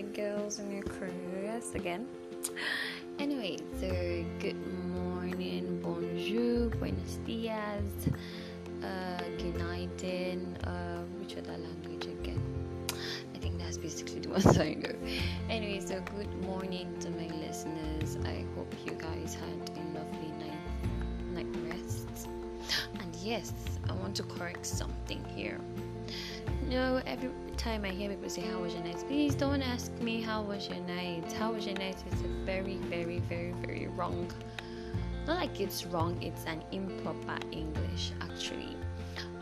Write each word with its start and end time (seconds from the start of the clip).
girls 0.00 0.58
and 0.58 0.72
your 0.72 0.82
crews 0.84 1.74
again. 1.74 2.08
Anyway, 3.18 3.58
so 3.78 4.24
good 4.40 4.56
morning, 4.88 5.80
bonjour, 5.82 6.70
buenos 6.78 7.18
dias, 7.26 8.08
uh, 8.82 9.22
good 9.36 9.54
night, 9.58 10.02
in 10.02 10.56
uh, 10.64 11.02
which 11.20 11.36
other 11.36 11.58
language 11.58 12.06
again? 12.06 12.40
I 13.34 13.38
think 13.38 13.58
that's 13.58 13.76
basically 13.76 14.20
the 14.20 14.28
ones 14.36 14.58
I 14.58 14.72
know. 14.74 14.94
Anyway, 15.50 15.80
so 15.84 16.00
good 16.16 16.32
morning 16.42 16.96
to 17.00 17.10
my 17.10 17.28
listeners. 17.46 18.16
I 18.24 18.46
hope 18.56 18.74
you 18.86 18.92
guys 18.92 19.34
had 19.34 19.70
a 19.76 19.98
lovely 19.98 20.32
night, 20.40 21.34
night 21.34 21.46
rest. 21.68 22.28
And 22.98 23.14
yes, 23.16 23.52
I 23.90 23.92
want 23.92 24.16
to 24.16 24.22
correct 24.22 24.64
something 24.64 25.22
here. 25.36 25.60
No, 26.68 27.02
every 27.06 27.28
time 27.62 27.84
I 27.84 27.90
hear 27.90 28.10
people 28.10 28.28
say, 28.28 28.40
How 28.42 28.58
was 28.58 28.74
your 28.74 28.82
night? 28.82 29.04
Please 29.06 29.36
don't 29.36 29.62
ask 29.62 29.92
me, 30.00 30.20
How 30.20 30.42
was 30.42 30.68
your 30.68 30.80
night? 30.80 31.32
How 31.32 31.52
was 31.52 31.64
your 31.64 31.76
night? 31.76 31.96
It's 32.10 32.20
a 32.22 32.44
very, 32.44 32.76
very, 32.90 33.20
very, 33.20 33.52
very 33.52 33.86
wrong. 33.86 34.28
Not 35.28 35.36
like 35.36 35.60
it's 35.60 35.86
wrong, 35.86 36.20
it's 36.20 36.44
an 36.46 36.64
improper 36.72 37.38
English 37.52 38.10
actually. 38.20 38.76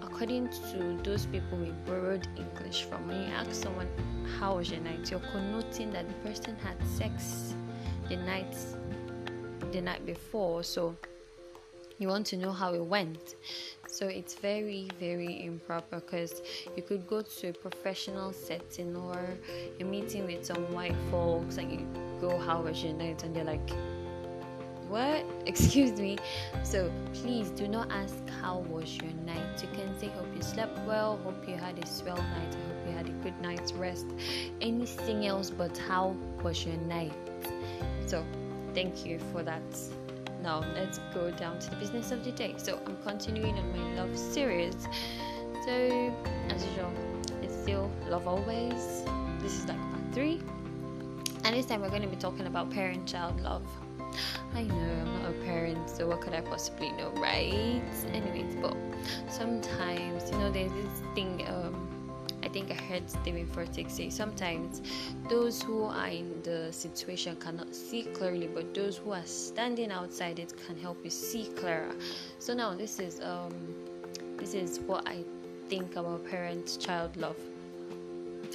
According 0.02 0.50
to 0.50 0.98
those 1.02 1.24
people 1.24 1.56
we 1.56 1.70
borrowed 1.86 2.28
English 2.36 2.84
from, 2.84 3.08
when 3.08 3.22
you 3.22 3.28
ask 3.28 3.54
someone, 3.54 3.88
How 4.38 4.56
was 4.56 4.70
your 4.70 4.80
night? 4.80 5.10
you're 5.10 5.26
connoting 5.32 5.90
that 5.92 6.06
the 6.06 6.14
person 6.28 6.56
had 6.56 6.76
sex 6.86 7.54
the 8.10 8.16
night 8.16 8.54
the 9.72 9.80
night 9.80 10.04
before. 10.04 10.62
So 10.62 10.94
you 11.98 12.08
want 12.08 12.26
to 12.26 12.36
know 12.36 12.52
how 12.52 12.74
it 12.74 12.84
went. 12.84 13.36
So 13.92 14.06
it's 14.06 14.34
very, 14.34 14.88
very 15.00 15.44
improper 15.44 16.00
because 16.00 16.42
you 16.76 16.82
could 16.82 17.06
go 17.08 17.22
to 17.22 17.48
a 17.48 17.52
professional 17.52 18.32
setting 18.32 18.94
or 18.96 19.18
a 19.80 19.84
meeting 19.84 20.26
with 20.26 20.46
some 20.46 20.72
white 20.72 20.94
folks 21.10 21.58
and 21.58 21.72
you 21.72 21.86
go, 22.20 22.38
How 22.38 22.62
was 22.62 22.82
your 22.84 22.94
night? 22.94 23.24
And 23.24 23.34
they're 23.34 23.44
like, 23.44 23.68
What? 24.88 25.26
Excuse 25.46 25.98
me. 25.98 26.18
So 26.62 26.90
please 27.12 27.50
do 27.50 27.66
not 27.66 27.90
ask, 27.90 28.16
How 28.40 28.58
was 28.70 28.96
your 28.96 29.12
night? 29.26 29.60
You 29.60 29.68
can 29.74 29.98
say, 29.98 30.06
Hope 30.08 30.28
you 30.36 30.42
slept 30.42 30.78
well, 30.86 31.18
hope 31.24 31.46
you 31.48 31.56
had 31.56 31.76
a 31.82 31.86
swell 31.86 32.16
night, 32.16 32.54
I 32.54 32.68
hope 32.68 32.86
you 32.86 32.92
had 32.92 33.08
a 33.08 33.22
good 33.24 33.38
night's 33.40 33.72
rest. 33.72 34.06
Anything 34.60 35.26
else 35.26 35.50
but, 35.50 35.76
How 35.76 36.14
was 36.44 36.64
your 36.64 36.76
night? 36.76 37.12
So 38.06 38.24
thank 38.72 39.04
you 39.04 39.18
for 39.32 39.42
that 39.42 39.62
now 40.42 40.64
let's 40.74 40.98
go 41.12 41.30
down 41.30 41.58
to 41.58 41.70
the 41.70 41.76
business 41.76 42.12
of 42.12 42.24
the 42.24 42.32
day. 42.32 42.54
So 42.56 42.78
I'm 42.86 42.96
continuing 43.02 43.58
on 43.58 43.72
my 43.76 43.94
love 43.94 44.16
series. 44.16 44.76
So 45.64 46.14
as 46.48 46.64
usual, 46.64 46.92
it's 47.42 47.54
still 47.54 47.90
love 48.08 48.26
always. 48.26 49.04
This 49.40 49.54
is 49.58 49.66
like 49.66 49.78
part 49.78 50.12
three, 50.12 50.40
and 51.44 51.54
this 51.54 51.66
time 51.66 51.80
we're 51.80 51.90
going 51.90 52.02
to 52.02 52.08
be 52.08 52.16
talking 52.16 52.46
about 52.46 52.70
parent-child 52.70 53.40
love. 53.40 53.62
I 54.54 54.62
know 54.62 54.74
I'm 54.74 55.22
not 55.22 55.30
a 55.30 55.34
parent, 55.44 55.88
so 55.88 56.08
what 56.08 56.20
could 56.20 56.34
I 56.34 56.40
possibly 56.40 56.90
know, 56.92 57.10
right? 57.16 57.82
Anyways, 58.12 58.56
but 58.60 58.76
sometimes 59.28 60.30
you 60.30 60.38
know 60.38 60.50
there's 60.50 60.72
this 60.72 61.02
thing. 61.14 61.46
Um, 61.46 61.89
I 62.42 62.48
think 62.48 62.70
I 62.70 62.74
heard 62.74 63.08
Stephen 63.10 63.46
Furtick 63.46 63.90
say 63.90 64.10
sometimes 64.10 64.82
those 65.28 65.62
who 65.62 65.84
are 65.84 66.08
in 66.08 66.42
the 66.42 66.72
situation 66.72 67.36
cannot 67.36 67.74
see 67.74 68.04
clearly, 68.04 68.48
but 68.48 68.74
those 68.74 68.96
who 68.96 69.12
are 69.12 69.26
standing 69.26 69.90
outside 69.90 70.38
it 70.38 70.54
can 70.66 70.76
help 70.76 70.98
you 71.04 71.10
see 71.10 71.46
clearer. 71.56 71.94
So 72.38 72.54
now 72.54 72.74
this 72.74 72.98
is 72.98 73.20
um 73.20 73.52
this 74.36 74.54
is 74.54 74.80
what 74.80 75.06
I 75.06 75.24
think 75.68 75.96
about 75.96 76.24
parent-child 76.28 77.16
love. 77.16 77.36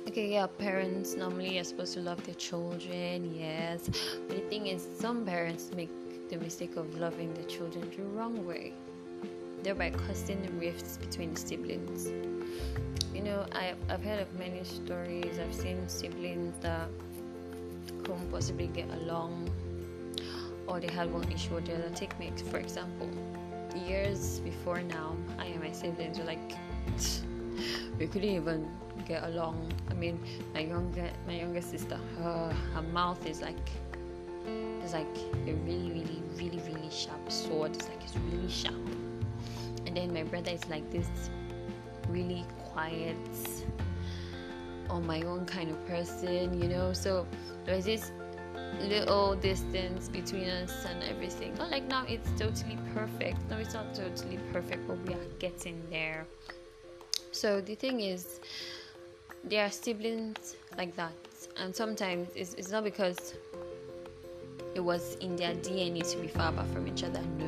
Okay, 0.08 0.31
yeah, 0.33 0.47
parents 0.47 1.16
normally 1.16 1.59
are 1.59 1.64
supposed 1.64 1.94
to 1.94 1.99
love 1.99 2.23
their 2.25 2.36
children, 2.36 3.33
yes. 3.33 3.89
But 4.27 4.38
the 4.38 4.43
thing 4.49 4.67
is, 4.67 4.86
some 4.99 5.26
parents 5.26 5.71
make 5.76 5.89
the 6.30 6.38
mistake 6.38 6.76
of 6.76 6.99
loving 6.99 7.33
their 7.33 7.45
children 7.45 7.89
the 7.95 8.04
wrong 8.04 8.45
way, 8.45 8.73
thereby 9.65 9.89
causing 9.89 10.39
rifts 10.59 10.98
between 10.98 11.36
siblings. 11.36 12.05
You 13.15 13.23
know 13.23 13.48
I've, 13.52 13.77
I've 13.89 14.03
heard 14.03 14.21
of 14.21 14.31
many 14.37 14.64
stories. 14.64 15.39
I've 15.39 15.55
seen 15.55 15.89
siblings 15.89 16.53
that 16.61 16.87
couldn't 18.03 18.30
possibly 18.30 18.67
get 18.67 18.87
along 19.02 19.49
or 20.67 20.80
they 20.80 20.92
had 20.93 21.11
one 21.11 21.30
issue 21.31 21.58
or 21.58 21.61
the 21.61 21.73
other. 21.73 21.89
Take 21.95 22.17
me 22.20 22.31
for 22.52 22.59
example 22.59 23.09
years 23.87 24.39
before 24.39 24.81
now 24.83 25.14
i 25.37 25.45
and 25.48 25.61
my 25.61 25.70
siblings 25.70 26.17
were 26.17 26.23
like 26.23 26.39
we 27.99 28.08
couldn't 28.08 28.30
even 28.30 28.70
get 29.08 29.23
along. 29.23 29.73
I 29.89 29.95
mean 29.95 30.20
my 30.53 30.59
younger 30.59 31.09
my 31.26 31.33
younger 31.33 31.61
sister 31.61 31.99
her, 32.20 32.55
her 32.76 32.82
mouth 32.83 33.26
is 33.26 33.42
like 33.42 33.67
it's 34.83 34.93
like 34.93 35.17
a 35.47 35.53
really 35.65 35.89
really 35.89 36.21
really 36.37 36.61
really 36.70 36.92
sharp 36.92 37.32
sword. 37.32 37.76
It's 37.76 37.87
like 37.89 38.03
it's 38.03 38.15
really 38.32 38.52
sharp 38.52 38.95
and 39.95 40.14
then 40.14 40.14
my 40.14 40.23
brother 40.30 40.52
is 40.52 40.67
like 40.70 40.89
this 40.92 41.08
really 42.10 42.45
quiet 42.72 43.16
on 44.89 45.06
my 45.08 45.22
own 45.22 45.45
kind 45.45 45.72
of 45.72 45.88
person, 45.88 46.61
you 46.61 46.67
know. 46.67 46.94
So 46.94 47.26
there's 47.66 47.86
this 47.86 48.11
little 48.82 49.36
distance 49.36 50.10
between 50.10 50.50
us 50.50 50.86
and 50.86 51.02
everything. 51.04 51.56
Not 51.56 51.72
like 51.72 51.88
now 51.88 52.04
it's 52.08 52.30
totally 52.38 52.78
perfect. 52.94 53.38
No, 53.50 53.58
it's 53.58 53.73
not 53.73 53.94
totally 53.94 54.39
perfect, 54.52 54.88
but 54.88 54.98
we 55.08 55.14
are 55.14 55.28
getting 55.39 55.82
there. 55.89 56.26
So 57.32 57.62
the 57.62 57.76
thing 57.76 58.02
is, 58.02 58.39
there 59.44 59.66
are 59.66 59.72
siblings 59.72 60.56
like 60.77 60.95
that, 60.95 61.14
and 61.58 61.76
sometimes 61.76 62.30
it's, 62.36 62.54
it's 62.56 62.72
not 62.72 62.83
because 62.83 63.36
it 64.73 64.80
was 64.80 65.16
in 65.16 65.36
their 65.36 65.54
DNA 65.56 66.10
to 66.12 66.17
be 66.17 66.27
far 66.27 66.50
apart 66.50 66.67
from 66.67 66.88
each 66.88 67.04
other. 67.04 67.22
No, 67.38 67.45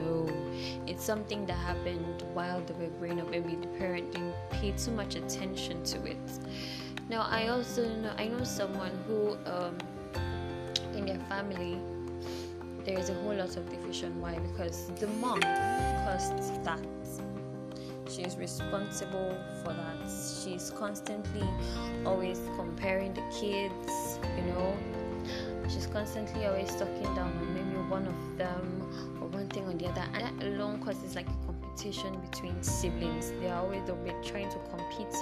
it's 0.87 1.03
something 1.03 1.45
that 1.45 1.57
happened 1.57 2.23
while 2.33 2.61
they 2.61 2.73
were 2.73 2.91
growing 2.99 3.19
up. 3.19 3.29
Maybe 3.29 3.55
the 3.55 3.67
parent 3.79 4.11
didn't 4.11 4.35
pay 4.49 4.71
too 4.71 4.91
much 4.91 5.15
attention 5.15 5.83
to 5.83 6.05
it. 6.05 6.17
Now, 7.09 7.27
I 7.29 7.47
also 7.49 7.87
know 7.87 8.13
I 8.17 8.27
know 8.27 8.43
someone 8.43 8.91
who, 9.07 9.37
um, 9.45 9.77
in 10.93 11.05
their 11.05 11.19
family, 11.29 11.79
there 12.85 12.97
is 12.97 13.09
a 13.09 13.13
whole 13.15 13.35
lot 13.35 13.55
of 13.57 13.69
division. 13.69 14.19
Why? 14.21 14.39
Because 14.39 14.87
the 14.99 15.07
mom 15.07 15.41
caused 15.41 16.63
that. 16.63 16.79
She's 18.09 18.37
responsible 18.37 19.37
for 19.63 19.73
that. 19.73 20.09
She's 20.43 20.71
constantly 20.71 21.47
always 22.05 22.39
comparing 22.55 23.13
the 23.13 23.23
kids, 23.39 24.19
you 24.37 24.43
know, 24.43 24.75
she's 25.69 25.87
constantly 25.87 26.45
always 26.45 26.69
talking 26.75 27.13
down 27.15 27.31
on 27.37 27.53
maybe 27.53 27.77
one 27.89 28.07
of 28.07 28.37
them 28.37 29.16
thing 29.65 29.77
the 29.77 29.87
other 29.87 30.03
and 30.13 30.39
that 30.39 30.47
alone 30.47 30.79
causes 30.79 31.15
like 31.15 31.27
a 31.27 31.45
competition 31.45 32.19
between 32.29 32.61
siblings. 32.61 33.31
They 33.39 33.49
are 33.49 33.61
always 33.61 33.81
they'll 33.85 33.95
be 33.95 34.11
trying 34.23 34.49
to 34.49 34.59
compete 34.69 35.13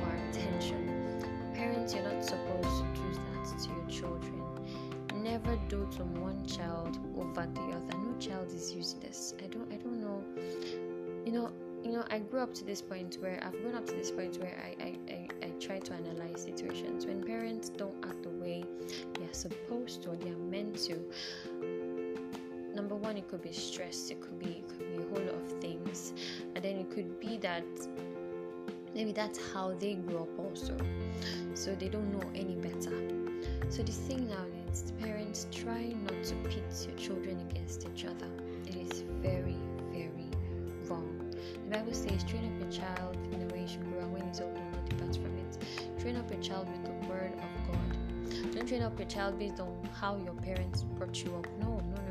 for 0.00 0.16
attention. 0.30 1.22
Parents 1.54 1.94
you're 1.94 2.04
not 2.04 2.24
supposed 2.24 2.68
to 2.68 2.84
do 2.94 3.12
that 3.12 3.62
to 3.62 3.68
your 3.68 3.86
children. 3.88 4.42
Never 5.22 5.58
dote 5.68 5.92
to 5.92 6.04
one 6.04 6.46
child 6.46 6.98
over 7.18 7.46
the 7.54 7.60
other. 7.60 7.98
No 7.98 8.16
child 8.18 8.48
is 8.52 8.72
useless. 8.72 9.34
I 9.42 9.46
don't 9.48 9.70
i 9.72 9.76
don't 9.76 10.00
know. 10.00 10.22
You 11.24 11.32
know 11.32 11.50
you 11.82 11.92
know 11.92 12.04
i 12.10 12.18
grew 12.18 12.40
up 12.40 12.52
to 12.52 12.62
this 12.62 12.82
point 12.82 13.16
where 13.20 13.42
i've 13.42 13.58
grown 13.62 13.74
up 13.74 13.86
to 13.86 13.94
this 13.94 14.10
point 14.10 14.36
where 14.36 14.54
i 14.62 14.84
i, 14.84 14.98
I, 15.08 15.28
I 15.46 15.50
try 15.58 15.78
to 15.78 15.94
analyze 15.94 16.42
situations. 16.42 17.06
When 17.06 17.22
parents 17.22 17.70
don't 17.70 17.94
act 18.04 18.22
the 18.22 18.28
way 18.28 18.64
they 19.14 19.24
are 19.24 19.32
supposed 19.32 20.02
to 20.02 20.10
or 20.10 20.16
they 20.16 20.30
are 20.30 20.36
meant 20.36 20.76
to 20.88 21.00
number 22.74 22.94
one 22.94 23.16
it 23.16 23.28
could 23.28 23.42
be 23.42 23.52
stress 23.52 24.10
it 24.10 24.20
could 24.20 24.38
be 24.38 24.62
it 24.62 24.68
could 24.68 24.96
be 24.96 25.02
a 25.02 25.06
whole 25.08 25.24
lot 25.24 25.34
of 25.34 25.60
things. 25.60 26.12
And 26.54 26.64
then 26.64 26.76
it 26.76 26.90
could 26.90 27.20
be 27.20 27.36
that 27.38 27.64
maybe 28.94 29.12
that's 29.12 29.38
how 29.52 29.74
they 29.74 29.94
grew 29.94 30.18
up 30.18 30.38
also. 30.38 30.76
So 31.54 31.74
they 31.74 31.88
don't 31.88 32.12
know 32.12 32.30
any 32.34 32.54
better. 32.54 32.96
So 33.68 33.82
the 33.82 33.92
thing 33.92 34.28
now 34.28 34.44
is 34.72 34.92
parents 35.00 35.46
try 35.52 35.94
not 36.04 36.24
to 36.24 36.34
pit 36.48 36.64
your 36.86 36.96
children 36.96 37.40
against 37.50 37.86
each 37.86 38.04
other. 38.04 38.28
It 38.66 38.76
is 38.76 39.02
very 39.22 39.56
very 39.92 40.28
wrong. 40.88 41.32
The 41.64 41.76
bible 41.76 41.94
says 41.94 42.24
train 42.24 42.52
up 42.52 42.60
your 42.60 42.70
child 42.70 43.16
in 43.32 43.46
the 43.46 43.54
way 43.54 43.60
he 43.60 43.68
should 43.68 43.84
grow 43.90 44.00
and 44.00 44.12
when 44.12 44.28
he's 44.28 44.40
old 44.40 44.54
do 44.54 44.60
not 44.60 44.88
depart 44.88 45.14
from 45.16 45.36
it. 45.38 46.00
Train 46.00 46.16
up 46.16 46.30
your 46.30 46.40
child 46.40 46.68
with 46.68 46.84
the 46.84 47.08
word 47.08 47.32
of 47.32 47.66
god. 47.66 48.52
Don't 48.54 48.66
train 48.66 48.82
up 48.82 48.98
your 48.98 49.08
child 49.08 49.38
based 49.38 49.60
on 49.60 49.88
how 49.92 50.16
your 50.16 50.34
parents 50.34 50.82
brought 50.82 51.24
you 51.24 51.34
up. 51.36 51.46
No 51.60 51.68
no 51.68 52.02
no 52.08 52.09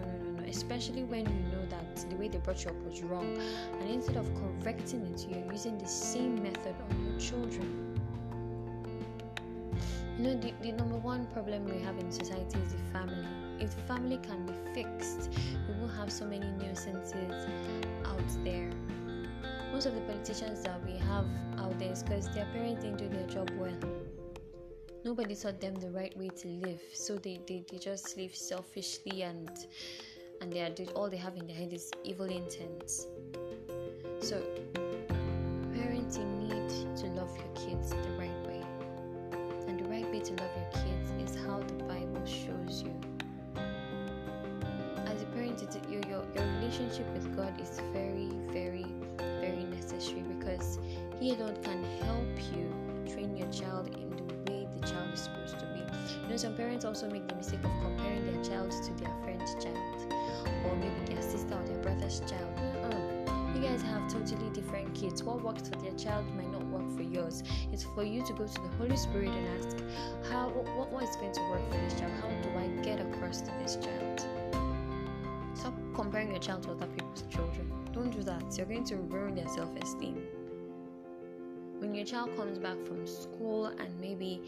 especially 0.50 1.04
when 1.04 1.25
you 1.25 1.44
know 1.51 1.66
that 1.69 1.96
the 2.10 2.16
way 2.16 2.28
they 2.28 2.40
brought 2.40 2.63
you 2.63 2.72
up 2.72 2.84
was 2.84 3.01
wrong. 3.04 3.38
And 3.80 3.90
instead 3.90 4.18
of 4.18 4.30
correcting 4.36 5.06
it 5.06 5.25
you're 5.30 5.51
using 5.51 5.78
the 5.78 5.88
same 5.88 6.42
method 6.42 6.75
on 6.90 7.06
your 7.06 7.19
children. 7.19 7.86
You 10.18 10.24
know 10.24 10.36
the, 10.36 10.54
the 10.62 10.72
number 10.74 10.98
one 10.98 11.28
problem 11.28 11.66
we 11.66 11.81
have 11.81 11.98
in 11.98 12.12
society 12.12 12.60
is 12.60 12.74
the 12.74 12.92
family. 12.92 13.28
If 13.60 13.75
the 13.75 13.81
family 13.84 14.18
can 14.18 14.46
be 14.46 14.54
fixed 14.74 15.30
we 15.68 15.74
won't 15.80 15.96
have 15.96 16.12
so 16.12 16.25
many 16.25 16.48
nuisances 16.51 17.48
out 18.06 18.44
there. 18.44 18.69
Most 19.72 19.86
of 19.86 19.96
the 19.96 20.01
politicians 20.01 20.63
that 20.63 20.84
we 20.86 20.98
have 20.98 21.25
out 21.57 21.78
there 21.78 21.92
is 21.92 22.04
because 22.04 22.28
their 22.34 22.46
parents 22.54 22.84
didn't 22.84 22.98
do 22.98 23.07
their 23.07 23.28
job 23.28 23.50
well. 23.57 23.78
Nobody 25.06 25.36
taught 25.36 25.62
them 25.62 25.75
the 25.75 25.92
right 25.92 26.16
way 26.18 26.28
to 26.28 26.48
live. 26.48 26.81
So 26.94 27.16
they, 27.16 27.40
they, 27.48 27.63
they 27.72 27.78
just 27.78 28.18
live 28.18 28.36
selfishly 28.36 29.22
and 29.22 29.50
and 30.41 30.51
they 30.51 30.62
are 30.62 30.71
all 30.95 31.09
they 31.09 31.18
have 31.18 31.36
in 31.36 31.45
their 31.45 31.56
head 31.56 31.74
is 31.74 31.91
evil 32.03 32.25
intents. 32.25 33.07
So 34.21 34.41
parents 35.74 36.18
you 36.18 36.25
need 36.25 36.69
to 36.97 37.07
love 37.07 37.36
your 37.38 37.53
kids 37.56 37.89
the 37.91 38.12
right 38.18 38.47
way. 38.47 38.63
And 39.68 39.80
the 39.80 39.89
right 39.89 40.09
way 40.12 40.19
to 40.19 40.33
love 40.33 40.51
your 40.56 40.83
kids 40.83 41.31
is 41.31 41.36
how 41.45 41.59
the 41.59 41.83
bible 41.83 42.25
shows 42.25 42.83
you. 42.83 42.94
As 45.06 45.21
a 45.21 45.25
parent 45.33 45.62
your, 45.89 46.01
your, 46.01 46.24
your 46.36 46.45
relationship 46.59 47.07
with 47.13 47.36
god 47.36 47.59
is 47.59 47.80
very 47.94 48.30
very 48.51 48.86
very 49.41 49.63
necessary 49.65 50.21
because 50.21 50.80
he 51.19 51.31
alone 51.31 51.57
can 51.63 51.83
help 52.03 52.56
you 52.56 52.74
train 53.12 53.36
your 53.36 53.51
child 53.51 53.88
in 53.88 54.09
the 54.09 54.51
way 54.51 54.68
the 54.80 54.88
child 54.88 55.13
is 55.13 55.21
supposed 55.21 55.59
to 55.59 55.65
be. 55.68 55.80
You 56.24 56.30
know, 56.30 56.38
some 56.38 56.56
parents 56.56 56.86
also 56.86 57.09
make 57.09 57.27
the 57.27 57.36
mistake 57.36 57.63
of 57.63 57.71
comparing 57.81 58.25
their 58.25 58.44
child 58.44 58.71
to 58.71 58.94
their 59.03 59.13
friend's 59.24 59.53
child, 59.63 60.13
or 60.65 60.75
maybe 60.75 61.13
their 61.13 61.21
sister 61.21 61.53
or 61.53 61.65
their 61.65 61.77
brother's 61.77 62.19
child. 62.21 62.51
Uh-uh. 62.57 63.56
You 63.56 63.62
guys 63.62 63.81
have 63.81 64.12
totally 64.12 64.50
different 64.51 64.94
kids. 64.95 65.24
What 65.24 65.44
worked 65.44 65.68
for 65.68 65.75
their 65.81 65.94
child 65.94 66.25
might 66.36 66.51
not 66.51 66.65
work 66.68 66.89
for 66.95 67.03
yours. 67.03 67.44
It's 67.71 67.83
for 67.83 68.03
you 68.03 68.25
to 68.25 68.33
go 68.33 68.45
to 68.45 68.62
the 68.62 68.69
Holy 68.77 68.95
Spirit 68.95 69.30
and 69.30 69.65
ask, 69.65 69.77
how 70.31 70.50
what, 70.50 70.91
what 70.91 71.03
is 71.03 71.15
going 71.15 71.33
to 71.33 71.41
work 71.50 71.68
for 71.69 71.77
this 71.77 72.00
child? 72.00 72.12
How 72.21 72.27
do 72.27 72.50
I 72.57 72.68
get 72.83 73.00
across 73.00 73.41
to 73.41 73.51
this 73.62 73.75
child? 73.75 74.25
Stop 75.53 75.74
comparing 75.94 76.30
your 76.31 76.39
child 76.39 76.63
to 76.63 76.71
other 76.71 76.88
people's 76.88 77.24
children. 77.30 77.71
Don't 77.91 78.12
do 78.12 78.24
that. 78.24 78.44
You're 78.57 78.68
going 78.68 78.86
to 78.86 78.95
ruin 78.95 79.36
their 79.36 79.47
self-esteem 79.47 80.24
when 81.80 81.95
your 81.95 82.06
child 82.06 82.36
comes 82.36 82.57
back 82.59 82.77
from 82.86 83.07
school 83.07 83.68
and 83.68 84.00
maybe 84.00 84.41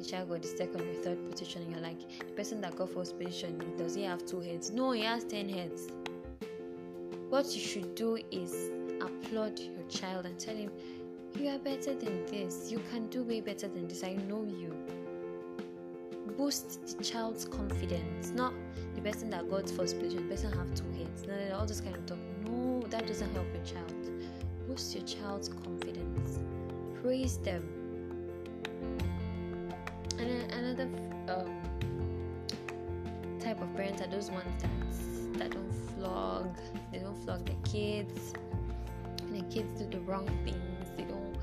the 0.00 0.06
child 0.06 0.30
got 0.30 0.42
the 0.42 0.48
second 0.48 0.80
or 0.80 0.94
third 1.02 1.30
position 1.30 1.62
and 1.62 1.70
you're 1.72 1.82
like 1.82 2.00
the 2.18 2.32
person 2.32 2.60
that 2.62 2.74
got 2.76 2.90
first 2.90 3.18
position 3.18 3.58
does 3.76 3.94
he 3.94 4.02
have 4.02 4.24
two 4.24 4.40
heads? 4.40 4.70
No 4.70 4.92
he 4.92 5.02
has 5.02 5.24
10 5.24 5.48
heads. 5.48 5.88
What 7.28 7.44
you 7.54 7.60
should 7.60 7.94
do 7.94 8.18
is 8.30 8.70
applaud 9.00 9.58
your 9.58 9.82
child 9.88 10.26
and 10.26 10.38
tell 10.38 10.56
him 10.56 10.70
you 11.38 11.48
are 11.48 11.58
better 11.58 11.94
than 11.94 12.26
this. 12.26 12.70
You 12.70 12.82
can 12.90 13.06
do 13.08 13.22
way 13.22 13.40
better 13.40 13.68
than 13.68 13.86
this. 13.88 14.02
I 14.02 14.14
know 14.14 14.42
you. 14.44 14.74
Boost 16.36 16.98
the 16.98 17.04
child's 17.04 17.44
confidence. 17.44 18.30
Not 18.30 18.54
the 18.94 19.02
person 19.02 19.30
that 19.30 19.50
got 19.50 19.68
first 19.68 19.98
position 19.98 20.28
the 20.28 20.34
person 20.34 20.52
have 20.52 20.74
two 20.74 20.90
heads. 20.98 21.26
No, 21.26 21.58
all 21.58 21.66
this 21.66 21.80
kind 21.80 21.94
of 21.94 22.06
talk. 22.06 22.18
No 22.46 22.82
that 22.88 23.06
doesn't 23.06 23.32
help 23.34 23.46
your 23.54 23.64
child. 23.64 23.94
Boost 24.66 24.94
your 24.94 25.04
child's 25.04 25.48
confidence. 25.48 26.38
Praise 27.02 27.36
them. 27.38 27.68
And 30.20 30.52
another 30.52 30.88
um, 31.28 31.62
type 33.40 33.60
of 33.62 33.74
parents 33.74 34.02
are 34.02 34.06
those 34.06 34.30
ones 34.30 34.44
that 34.60 35.38
that 35.38 35.50
don't 35.52 35.72
flog, 35.96 36.54
they 36.92 36.98
don't 36.98 37.16
flog 37.24 37.46
their 37.46 37.56
kids. 37.64 38.34
And 39.22 39.34
the 39.34 39.42
kids 39.54 39.80
do 39.80 39.86
the 39.88 40.00
wrong 40.00 40.26
things. 40.44 40.90
They 40.94 41.04
don't 41.04 41.38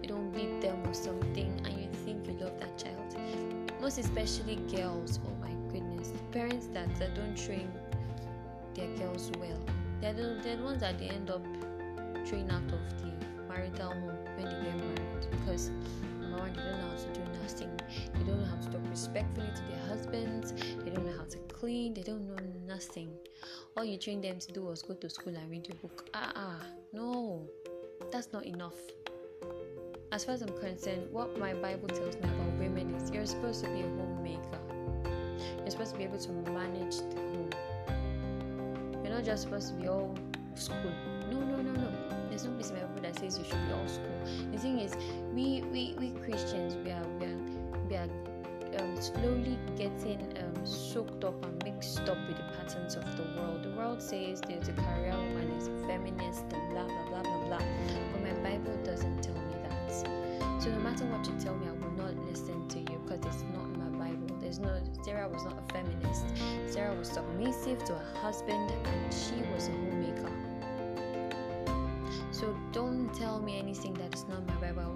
they 0.00 0.06
don't 0.06 0.30
beat 0.32 0.62
them 0.62 0.80
or 0.86 0.94
something, 0.94 1.60
and 1.66 1.78
you 1.78 1.88
think 2.06 2.26
you 2.26 2.32
love 2.40 2.58
that 2.58 2.78
child. 2.78 3.16
Most 3.82 3.98
especially 3.98 4.56
girls. 4.74 5.20
Oh 5.26 5.34
my 5.40 5.52
goodness, 5.70 6.12
parents 6.30 6.68
that, 6.72 6.88
that 6.96 7.14
don't 7.14 7.36
train 7.36 7.70
their 8.74 8.88
girls 8.96 9.30
well. 9.38 9.60
They're 10.00 10.14
the, 10.14 10.40
they're 10.42 10.56
the 10.56 10.62
ones 10.62 10.80
that 10.80 10.98
they 10.98 11.08
end 11.08 11.28
up 11.28 11.44
training 12.26 12.50
out 12.50 12.62
of 12.72 12.80
the 13.02 13.12
marital 13.46 13.92
home 13.92 14.06
when 14.06 14.36
they 14.36 14.42
get 14.44 14.62
married 14.62 15.26
because 15.30 15.68
they 15.68 16.36
don't 16.36 16.56
know 16.56 16.88
how 16.88 16.96
to 16.96 17.12
do 17.12 17.20
nothing. 17.42 17.71
They 18.14 18.24
don't 18.24 18.40
know 18.40 18.46
how 18.46 18.56
to 18.56 18.70
talk 18.70 18.80
respectfully 18.88 19.48
to 19.54 19.62
their 19.62 19.86
husbands. 19.88 20.52
They 20.84 20.90
don't 20.90 21.06
know 21.06 21.16
how 21.16 21.24
to 21.24 21.38
clean. 21.48 21.94
They 21.94 22.02
don't 22.02 22.26
know 22.28 22.36
nothing. 22.66 23.10
All 23.76 23.84
you 23.84 23.98
train 23.98 24.20
them 24.20 24.38
to 24.38 24.52
do 24.52 24.62
was 24.62 24.82
go 24.82 24.94
to 24.94 25.08
school 25.08 25.34
and 25.34 25.50
read 25.50 25.66
your 25.68 25.76
book. 25.76 26.08
Ah, 26.14 26.32
ah, 26.34 26.66
no, 26.92 27.48
that's 28.10 28.32
not 28.32 28.44
enough. 28.44 28.74
As 30.12 30.24
far 30.24 30.34
as 30.34 30.42
I'm 30.42 30.56
concerned, 30.58 31.08
what 31.10 31.38
my 31.38 31.54
Bible 31.54 31.88
tells 31.88 32.16
me 32.16 32.24
about 32.24 32.58
women 32.58 32.94
is 32.94 33.10
you're 33.10 33.26
supposed 33.26 33.64
to 33.64 33.70
be 33.70 33.80
a 33.80 33.88
homemaker. 33.88 34.58
You're 35.58 35.70
supposed 35.70 35.92
to 35.92 35.98
be 35.98 36.04
able 36.04 36.18
to 36.18 36.32
manage 36.50 36.98
the 36.98 37.16
home. 37.16 37.50
You're 39.02 39.14
not 39.14 39.24
just 39.24 39.44
supposed 39.44 39.68
to 39.68 39.74
be 39.74 39.88
all 39.88 40.14
school. 40.54 40.92
No, 41.30 41.40
no, 41.40 41.56
no, 41.62 41.72
no 41.72 42.12
there's 42.32 42.46
no 42.46 42.52
place 42.52 42.70
in 42.70 42.76
my 42.76 42.82
Bible 42.82 43.02
that 43.02 43.18
says 43.18 43.38
you 43.38 43.44
should 43.44 43.66
be 43.66 43.72
all 43.74 43.88
school. 43.88 44.50
The 44.52 44.58
thing 44.58 44.78
is, 44.78 44.96
we 45.34 45.62
we, 45.70 45.94
we 45.98 46.10
Christians 46.24 46.74
we 46.76 46.90
are 46.90 47.06
we 47.20 47.26
are 47.26 47.41
we 47.92 47.98
are 47.98 48.08
um, 48.80 48.96
slowly 48.98 49.58
getting 49.76 50.18
um, 50.40 50.64
soaked 50.64 51.24
up 51.24 51.44
and 51.44 51.62
mixed 51.62 52.08
up 52.08 52.16
with 52.26 52.38
the 52.38 52.44
patterns 52.56 52.96
of 52.96 53.04
the 53.18 53.22
world. 53.36 53.62
The 53.62 53.70
world 53.76 54.00
says 54.00 54.40
there's 54.48 54.68
a 54.68 54.72
career 54.72 55.14
woman, 55.14 55.52
a 55.60 55.86
feminist, 55.86 56.44
and 56.54 56.70
blah 56.70 56.86
blah 56.86 57.08
blah 57.10 57.22
blah 57.22 57.44
blah. 57.48 57.58
But 58.12 58.22
my 58.22 58.32
Bible 58.40 58.78
doesn't 58.82 59.22
tell 59.22 59.34
me 59.34 59.56
that. 59.64 59.92
So 59.92 60.70
no 60.70 60.78
matter 60.78 61.04
what 61.04 61.26
you 61.26 61.34
tell 61.38 61.54
me, 61.56 61.66
I 61.68 61.72
will 61.72 61.92
not 61.92 62.16
listen 62.30 62.66
to 62.68 62.78
you 62.78 62.98
because 63.04 63.26
it's 63.26 63.44
not 63.52 63.64
in 63.64 63.78
my 63.78 64.06
Bible. 64.06 64.38
There's 64.40 64.58
no 64.58 64.80
Sarah 65.04 65.28
was 65.28 65.44
not 65.44 65.58
a 65.58 65.72
feminist. 65.72 66.24
Sarah 66.72 66.94
was 66.94 67.08
submissive 67.08 67.84
to 67.84 67.92
her 67.92 68.18
husband, 68.22 68.70
and 68.70 69.12
she 69.12 69.34
was 69.52 69.68
a 69.68 69.72
homemaker. 69.72 70.30
So 72.30 72.56
don't 72.72 73.12
tell 73.12 73.38
me 73.38 73.58
anything 73.58 73.92
that 73.94 74.14
is 74.14 74.24
not 74.28 74.46
my 74.46 74.54
Bible. 74.54 74.91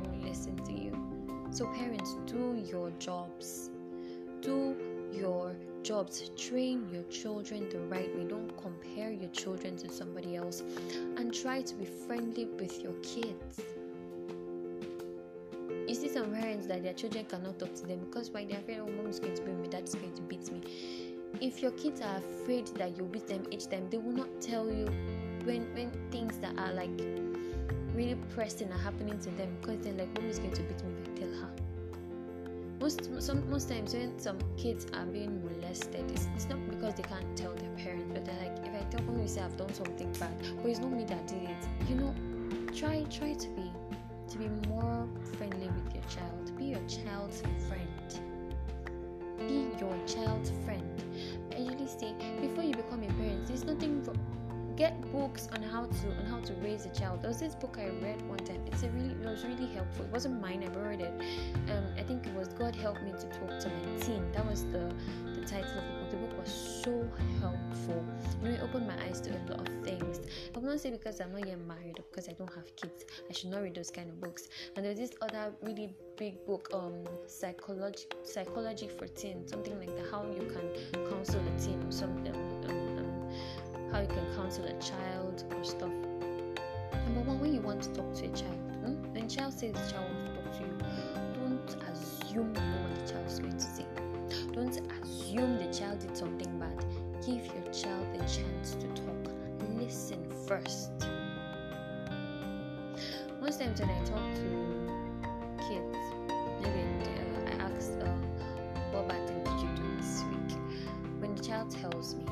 So, 1.56 1.64
parents, 1.68 2.16
do 2.26 2.62
your 2.70 2.90
jobs. 2.98 3.70
Do 4.42 4.76
your 5.10 5.56
jobs. 5.82 6.30
Train 6.36 6.86
your 6.92 7.04
children 7.04 7.70
the 7.70 7.78
right 7.78 8.14
way. 8.14 8.24
Don't 8.24 8.54
compare 8.60 9.10
your 9.10 9.30
children 9.30 9.74
to 9.78 9.88
somebody 9.88 10.36
else. 10.36 10.62
And 11.16 11.32
try 11.32 11.62
to 11.62 11.74
be 11.76 11.86
friendly 11.86 12.44
with 12.44 12.82
your 12.82 12.92
kids. 13.02 13.62
You 15.88 15.94
see 15.94 16.10
some 16.10 16.30
parents 16.30 16.66
that 16.66 16.82
their 16.82 16.92
children 16.92 17.24
cannot 17.24 17.58
talk 17.58 17.74
to 17.76 17.86
them 17.86 18.00
because 18.00 18.28
why 18.28 18.44
they're 18.44 18.58
afraid, 18.58 18.80
oh, 18.80 18.90
mom 18.90 19.06
is 19.06 19.18
going 19.18 19.34
to 19.36 19.40
beat 19.40 19.56
me, 19.56 19.68
dad 19.68 19.84
is 19.84 19.94
going 19.94 20.12
to 20.12 20.22
beat 20.22 20.52
me. 20.52 20.60
If 21.40 21.62
your 21.62 21.70
kids 21.70 22.02
are 22.02 22.18
afraid 22.18 22.66
that 22.76 22.98
you'll 22.98 23.08
beat 23.08 23.28
them 23.28 23.46
each 23.50 23.68
time, 23.68 23.88
they 23.88 23.96
will 23.96 24.12
not 24.12 24.42
tell 24.42 24.70
you 24.70 24.84
when 25.44 25.72
when 25.72 25.90
things 26.10 26.36
that 26.36 26.58
are 26.58 26.74
like 26.74 26.90
really 27.94 28.18
pressing 28.34 28.70
are 28.70 28.78
happening 28.78 29.18
to 29.20 29.30
them 29.30 29.56
because 29.62 29.80
they're 29.80 29.94
like, 29.94 30.12
mom 30.20 30.28
is 30.28 30.38
going 30.38 30.52
to 30.52 30.62
beat 30.62 30.84
me 30.84 31.05
Most 32.86 33.20
some 33.20 33.50
most 33.50 33.68
times 33.68 33.94
when 33.94 34.16
some 34.16 34.38
kids 34.56 34.86
are 34.94 35.06
being 35.06 35.42
molested, 35.44 36.08
it's, 36.08 36.28
it's 36.36 36.48
not 36.48 36.60
because 36.70 36.94
they 36.94 37.02
can't 37.02 37.36
tell 37.36 37.52
their 37.52 37.70
parents, 37.70 38.06
but 38.14 38.24
they're 38.24 38.38
like, 38.38 38.64
if 38.64 38.72
I 38.80 38.84
tell 38.90 39.02
mommy, 39.06 39.26
say 39.26 39.40
I've 39.40 39.56
done 39.56 39.74
something 39.74 40.12
bad, 40.20 40.30
but 40.62 40.70
it's 40.70 40.78
not 40.78 40.92
me 40.92 41.02
that 41.02 41.26
did 41.26 41.42
it. 41.42 41.62
You 41.88 41.96
know, 41.96 42.14
try 42.76 43.02
try 43.10 43.32
to 43.32 43.48
be 43.58 43.72
to 44.28 44.38
be 44.38 44.46
more 44.68 45.08
friendly 45.36 45.66
with 45.66 45.94
your 45.96 46.04
child. 46.04 46.56
Be 46.56 46.66
your 46.66 46.86
child's 46.86 47.42
friend. 47.66 48.20
Be 49.36 49.66
your 49.80 49.98
child's 50.06 50.52
friend. 50.64 51.02
I 51.56 51.58
usually 51.58 51.88
say 51.88 52.14
before 52.40 52.62
you 52.62 52.74
become 52.74 53.02
a 53.02 53.12
parent, 53.14 53.48
there's 53.48 53.64
nothing 53.64 54.08
get 54.76 55.00
books 55.12 55.48
on 55.54 55.62
how 55.62 55.86
to 55.86 56.06
on 56.18 56.26
how 56.26 56.40
to 56.40 56.52
raise 56.54 56.86
a 56.86 56.90
child. 56.90 57.22
There 57.22 57.28
was 57.28 57.40
this 57.40 57.54
book 57.54 57.76
I 57.78 57.88
read 58.04 58.20
one 58.28 58.38
time. 58.38 58.62
It's 58.66 58.82
a 58.82 58.90
really 58.90 59.10
it 59.10 59.26
was 59.26 59.44
really 59.44 59.72
helpful. 59.74 60.04
It 60.04 60.12
wasn't 60.12 60.40
mine. 60.40 60.62
I 60.64 60.68
borrowed 60.68 61.00
it. 61.00 61.12
Um, 61.70 61.84
I 61.98 62.02
think 62.02 62.26
it 62.26 62.34
was 62.34 62.48
God 62.48 62.74
help 62.76 63.02
me 63.02 63.12
to 63.12 63.26
talk 63.38 63.58
to 63.58 63.68
my 63.68 63.98
teen. 64.00 64.30
That 64.32 64.46
was 64.46 64.64
the 64.64 64.92
the 65.34 65.44
title 65.46 65.78
of 65.78 65.84
the 65.84 65.92
book. 65.92 66.10
The 66.10 66.16
book 66.16 66.38
was 66.38 66.82
so 66.84 67.10
helpful. 67.40 68.04
You 68.42 68.48
know, 68.48 68.54
it 68.54 68.60
opened 68.62 68.86
my 68.86 68.94
eyes 69.04 69.20
to 69.22 69.30
a 69.30 69.40
lot 69.50 69.68
of 69.68 69.84
things. 69.84 70.20
I 70.54 70.58
will 70.58 70.68
not 70.68 70.80
say 70.80 70.90
because 70.90 71.20
I'm 71.20 71.32
not 71.32 71.46
yet 71.46 71.60
married 71.66 71.98
or 71.98 72.04
because 72.10 72.28
I 72.28 72.32
don't 72.32 72.52
have 72.54 72.74
kids. 72.76 73.04
I 73.28 73.32
should 73.32 73.50
not 73.50 73.62
read 73.62 73.74
those 73.74 73.90
kind 73.90 74.08
of 74.08 74.20
books. 74.20 74.48
And 74.76 74.84
there's 74.84 74.98
this 74.98 75.12
other 75.20 75.52
really 75.62 75.94
big 76.16 76.44
book, 76.46 76.68
um, 76.72 77.04
psychology 77.26 78.06
psychology 78.22 78.88
for 78.88 79.06
teens, 79.06 79.50
something 79.50 79.78
like. 79.78 79.86
How 80.10 80.22
you 80.22 80.46
can 80.46 81.08
counsel 81.08 81.40
a 81.40 81.60
teen 81.60 81.82
or 81.82 81.90
something. 81.90 82.55
You 84.08 84.14
can 84.14 84.36
counsel 84.36 84.64
a 84.66 84.72
child 84.74 85.42
or 85.50 85.64
stuff. 85.64 85.90
Number 87.06 87.22
one, 87.22 87.40
when 87.40 87.52
you 87.52 87.60
want 87.60 87.82
to 87.82 87.92
talk 87.92 88.14
to 88.14 88.26
a 88.26 88.28
child, 88.28 88.54
hmm? 88.84 89.12
when 89.12 89.28
child 89.28 89.52
says 89.52 89.72
the 89.72 89.92
child 89.92 90.06
wants 90.14 90.30
to 90.30 90.42
talk 90.42 90.52
to 90.52 90.62
you, 90.62 90.78
don't 91.34 91.76
assume 91.90 92.54
you 92.54 92.60
know 92.60 92.88
what 92.88 93.04
the 93.04 93.12
child 93.12 93.26
is 93.26 93.40
going 93.40 93.52
to 93.52 93.60
say. 93.60 93.84
Don't 94.52 94.78
assume 95.02 95.58
the 95.58 95.72
child 95.76 95.98
did 95.98 96.16
something 96.16 96.58
bad. 96.58 96.84
Give 97.26 97.44
your 97.46 97.72
child 97.72 98.06
a 98.14 98.18
chance 98.20 98.76
to 98.76 98.86
talk. 98.94 99.32
Listen 99.76 100.24
first. 100.46 100.92
Most 103.40 103.60
times 103.60 103.80
when 103.80 103.90
I 103.90 104.04
talk 104.04 104.34
to 104.36 104.48
kids, 105.68 105.98
maybe 106.60 106.80
uh, 107.02 107.50
I 107.50 107.72
ask, 107.72 107.90
uh, 108.00 108.06
"What 108.92 109.08
bad 109.08 109.26
thing 109.26 109.42
did 109.42 109.60
you 109.62 109.68
do 109.74 109.96
this 109.96 110.22
week?" 110.30 110.58
When 111.18 111.34
the 111.34 111.42
child 111.42 111.70
tells 111.70 112.14
me, 112.14 112.24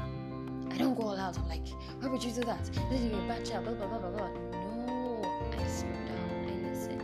I 0.75 0.76
don't 0.76 0.97
go 0.97 1.04
all 1.04 1.16
out. 1.16 1.38
I'm 1.38 1.49
like, 1.49 1.69
why 2.00 2.09
would 2.09 2.25
you 2.25 2.33
do 2.33 2.43
that? 2.43 2.64
This 2.90 3.02
is 3.02 3.12
a 3.12 3.16
bad 3.28 3.45
child, 3.45 3.64
blah, 3.64 3.75
blah, 3.75 3.87
blah, 3.87 3.99
blah, 3.99 4.11
blah. 4.11 4.28
No, 4.50 5.23
I 5.52 5.66
slow 5.69 5.88
down, 5.88 6.49
I 6.49 6.69
listen. 6.69 7.00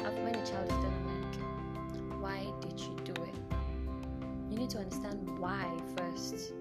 After 0.00 0.22
when 0.24 0.32
the 0.32 0.50
child 0.50 0.64
is 0.64 0.78
done, 0.78 0.94
I'm 0.96 2.10
like, 2.10 2.22
why 2.22 2.52
did 2.62 2.80
you 2.80 2.96
do 3.04 3.12
it? 3.24 3.34
You 4.50 4.56
need 4.56 4.70
to 4.70 4.78
understand 4.78 5.38
why 5.38 5.70
first. 5.98 6.54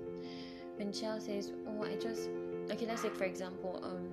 When 0.76 0.92
child 0.92 1.22
says, 1.22 1.54
"Oh, 1.66 1.86
I 1.86 1.96
just," 1.96 2.30
okay, 2.72 2.88
let's 2.88 3.04
take 3.04 3.16
for 3.16 3.24
example, 3.24 3.80
um, 3.82 4.10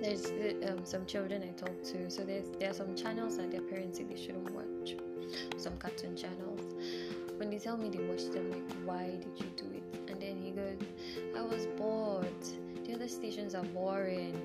there's 0.00 0.26
um, 0.70 0.84
some 0.84 1.04
children 1.04 1.42
I 1.42 1.50
talk 1.58 1.82
to. 1.82 2.10
So 2.10 2.22
there's 2.22 2.50
there 2.60 2.70
are 2.70 2.74
some 2.74 2.94
channels 2.94 3.38
that 3.38 3.50
their 3.50 3.62
parents 3.62 3.98
say 3.98 4.04
they 4.04 4.16
shouldn't 4.16 4.52
watch, 4.52 4.96
some 5.56 5.76
cartoon 5.78 6.14
channels. 6.14 6.60
When 7.38 7.50
they 7.50 7.58
tell 7.58 7.76
me 7.76 7.88
they 7.88 8.04
watch 8.04 8.26
them, 8.30 8.52
like, 8.52 8.72
why 8.84 9.06
did 9.16 9.36
you 9.40 9.50
do 9.56 9.64
it? 9.74 10.03
And 10.34 10.44
he 10.44 10.50
goes, 10.50 10.76
I 11.36 11.42
was 11.42 11.66
bored. 11.78 12.26
The 12.84 12.94
other 12.94 13.08
stations 13.08 13.54
are 13.54 13.62
boring. 13.62 14.36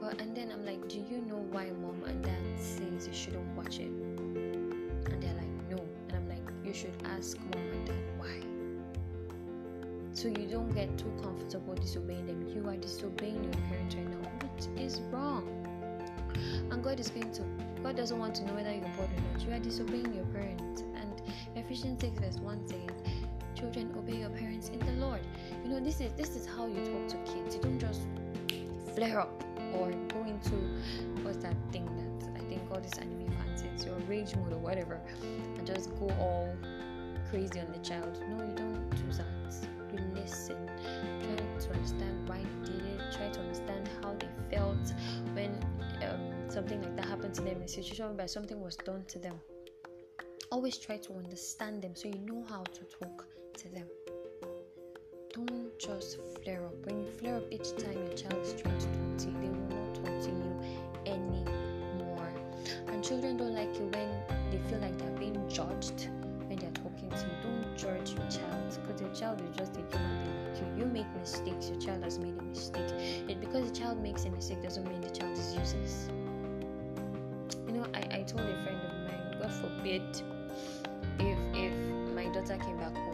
But 0.00 0.20
and 0.20 0.36
then 0.36 0.50
I'm 0.52 0.64
like, 0.64 0.88
do 0.88 0.98
you 0.98 1.18
know 1.22 1.44
why 1.50 1.70
mom 1.82 2.02
and 2.06 2.22
dad 2.22 2.38
says 2.56 3.08
you 3.08 3.12
shouldn't 3.12 3.56
watch 3.56 3.78
it? 3.78 3.90
And 3.90 5.20
they're 5.20 5.34
like, 5.34 5.52
no. 5.68 5.84
And 6.08 6.16
I'm 6.16 6.28
like, 6.28 6.48
you 6.64 6.72
should 6.72 6.94
ask 7.04 7.36
mom 7.38 7.62
and 7.72 7.86
dad 7.86 8.04
why. 8.18 8.40
So 10.12 10.28
you 10.28 10.46
don't 10.46 10.72
get 10.74 10.96
too 10.96 11.12
comfortable 11.20 11.74
disobeying 11.74 12.26
them. 12.26 12.46
You 12.54 12.68
are 12.68 12.76
disobeying 12.76 13.42
your 13.42 13.62
parents 13.68 13.96
right 13.96 14.08
now, 14.08 14.28
which 14.54 14.80
is 14.80 15.00
wrong. 15.10 15.48
And 16.70 16.82
God 16.82 17.00
is 17.00 17.10
going 17.10 17.32
to 17.32 17.42
God 17.82 17.96
doesn't 17.96 18.18
want 18.18 18.36
to 18.36 18.44
know 18.44 18.54
whether 18.54 18.70
you're 18.70 18.88
bored 18.96 19.10
or 19.10 19.32
not. 19.32 19.46
You 19.46 19.52
are 19.54 19.58
disobeying 19.58 20.14
your 20.14 20.24
parents. 20.26 20.82
And 20.94 21.20
Ephesians 21.56 22.00
6 22.00 22.20
verse 22.20 22.36
1 22.36 22.68
says, 22.68 22.78
Children, 23.62 23.94
obey 23.96 24.16
your 24.16 24.30
parents 24.30 24.70
in 24.70 24.80
the 24.80 25.06
Lord. 25.06 25.20
You 25.62 25.70
know, 25.70 25.78
this 25.78 26.00
is 26.00 26.12
this 26.14 26.30
is 26.30 26.44
how 26.44 26.66
you 26.66 26.84
talk 26.84 27.06
to 27.10 27.32
kids. 27.32 27.54
You 27.54 27.60
don't 27.62 27.78
just 27.78 28.00
flare 28.92 29.20
up 29.20 29.44
or 29.72 29.92
go 30.08 30.24
into 30.24 30.56
what's 31.22 31.36
that 31.44 31.54
thing 31.70 31.86
that 31.94 32.40
I 32.40 32.44
think 32.48 32.60
all 32.72 32.80
these 32.80 32.98
anime 32.98 33.30
fans 33.30 33.62
says, 33.62 33.86
your 33.86 33.94
rage 34.08 34.34
mode 34.34 34.52
or 34.52 34.58
whatever, 34.58 35.00
and 35.22 35.64
just 35.64 35.90
go 36.00 36.08
all 36.18 36.52
crazy 37.30 37.60
on 37.60 37.70
the 37.70 37.78
child. 37.78 38.18
No, 38.28 38.44
you 38.44 38.52
don't 38.52 38.90
do 38.90 39.12
that. 39.12 39.54
You 39.92 40.00
listen. 40.12 40.68
Try 41.22 41.36
to 41.36 41.70
understand 41.72 42.28
why 42.28 42.40
they 42.64 42.72
did 42.72 42.84
it. 42.84 43.00
Try 43.16 43.28
to 43.28 43.40
understand 43.42 43.88
how 44.02 44.16
they 44.18 44.56
felt 44.56 44.92
when 45.34 45.54
um, 46.02 46.50
something 46.50 46.82
like 46.82 46.96
that 46.96 47.06
happened 47.06 47.34
to 47.34 47.42
them 47.42 47.58
in 47.58 47.62
a 47.62 47.68
situation 47.68 48.16
where 48.16 48.26
something 48.26 48.60
was 48.60 48.74
done 48.74 49.04
to 49.06 49.20
them. 49.20 49.36
Always 50.50 50.78
try 50.78 50.96
to 50.96 51.12
understand 51.12 51.82
them 51.82 51.94
so 51.94 52.08
you 52.08 52.18
know 52.26 52.44
how 52.48 52.64
to 52.64 52.82
talk 52.98 53.24
to 53.56 53.68
them. 53.68 53.86
Don't 55.34 55.78
just 55.78 56.18
flare 56.42 56.64
up. 56.64 56.74
When 56.86 57.04
you 57.04 57.10
flare 57.10 57.36
up 57.36 57.44
each 57.50 57.76
time 57.76 57.94
your 57.94 58.14
child 58.14 58.38
is 58.42 58.54
trying 58.60 58.78
to 58.78 58.86
talk 58.86 59.18
to 59.18 59.26
you, 59.26 59.34
they 59.40 59.48
will 59.48 59.68
not 59.68 59.94
talk 59.94 60.20
to 60.20 60.28
you 60.28 60.60
anymore. 61.06 62.32
And 62.88 63.02
children 63.04 63.36
don't 63.36 63.54
like 63.54 63.74
it 63.74 63.94
when 63.94 64.50
they 64.50 64.58
feel 64.68 64.78
like 64.78 64.96
they're 64.98 65.18
being 65.18 65.48
judged 65.48 66.08
when 66.46 66.56
they're 66.58 66.70
talking 66.70 67.10
to 67.10 67.16
you. 67.16 67.32
Don't 67.42 67.76
judge 67.76 68.10
your 68.10 68.28
child 68.30 68.78
because 68.86 69.00
your 69.00 69.14
child 69.14 69.40
is 69.40 69.56
just 69.56 69.76
a 69.76 69.96
human 69.96 70.24
being 70.24 70.44
like 70.44 70.60
you. 70.60 70.84
You 70.84 70.86
make 70.86 71.06
mistakes, 71.18 71.68
your 71.68 71.80
child 71.80 72.04
has 72.04 72.18
made 72.18 72.38
a 72.38 72.42
mistake. 72.42 72.90
And 73.28 73.40
because 73.40 73.70
the 73.70 73.78
child 73.78 74.02
makes 74.02 74.24
a 74.24 74.30
mistake 74.30 74.62
doesn't 74.62 74.88
mean 74.88 75.00
the 75.00 75.10
child 75.10 75.36
is 75.36 75.54
useless. 75.54 76.08
You 77.66 77.72
know, 77.72 77.86
I, 77.94 78.18
I 78.18 78.22
told 78.22 78.44
a 78.48 78.62
friend 78.62 78.80
of 78.80 78.92
mine, 79.10 79.36
God 79.40 79.52
forbid 79.52 80.02
if 81.18 81.38
if 81.54 81.72
my 82.14 82.24
daughter 82.26 82.58
came 82.58 82.76
back 82.76 82.94
home 82.94 83.11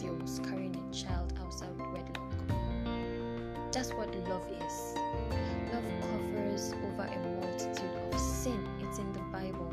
feels 0.00 0.40
carrying 0.40 0.76
a 0.76 0.94
child 0.94 1.32
outside 1.40 1.76
wedlock. 1.78 2.32
That's 3.72 3.90
what 3.92 4.14
love 4.28 4.46
is. 4.50 4.94
Love 5.72 5.84
covers 6.00 6.72
over 6.72 7.02
a 7.02 7.18
multitude 7.40 7.90
of 8.12 8.20
sin. 8.20 8.66
It's 8.80 8.98
in 8.98 9.12
the 9.12 9.20
Bible. 9.32 9.72